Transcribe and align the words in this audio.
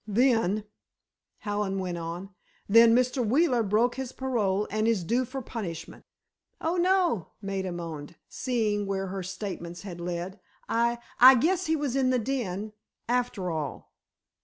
"Then," 0.07 0.63
Hallen 1.41 1.77
went 1.77 1.99
on, 1.99 2.31
"then, 2.67 2.95
Mr. 2.95 3.23
Wheeler 3.23 3.61
broke 3.61 3.93
his 3.97 4.11
parole—and 4.11 4.87
is 4.87 5.03
due 5.03 5.25
for 5.25 5.43
punishment." 5.43 6.05
"Oh, 6.59 6.75
no," 6.77 7.33
Maida 7.39 7.71
moaned, 7.71 8.15
seeing 8.27 8.87
where 8.87 9.09
her 9.09 9.21
statements 9.21 9.83
had 9.83 10.01
led. 10.01 10.39
"I—I 10.67 11.35
guess 11.35 11.67
he 11.67 11.75
was 11.75 11.95
in 11.95 12.09
the 12.09 12.17
den—after 12.17 13.51
all." 13.51 13.93